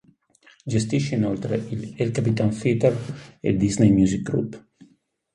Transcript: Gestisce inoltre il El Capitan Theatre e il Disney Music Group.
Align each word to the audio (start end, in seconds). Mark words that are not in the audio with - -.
Gestisce 0.73 1.13
inoltre 1.13 1.57
il 1.69 1.93
El 1.95 2.09
Capitan 2.09 2.49
Theatre 2.49 3.37
e 3.39 3.51
il 3.51 3.57
Disney 3.59 3.91
Music 3.91 4.23
Group. 4.23 4.67